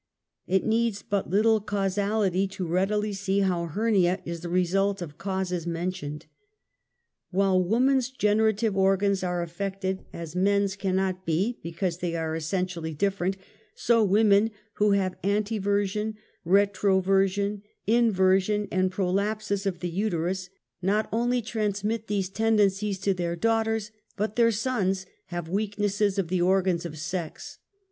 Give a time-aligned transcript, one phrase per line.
[0.47, 5.67] It needs but little causality to readily see how hernia is the result of causes
[5.67, 6.25] mentioned.
[7.29, 13.25] While woman's generative organs are affected as men's cannot be, because they are essentially differ
[13.25, 13.37] ent,
[13.75, 16.15] so women who have anteversion,
[16.47, 20.49] retroversion, inversion and i^rolapsus of the uterus
[20.81, 21.93] not only trans HERNIA.
[21.93, 26.87] 137 mit these tendencies to their daughters, but their ^sons have weaknesses of the organs
[26.87, 27.59] of sex.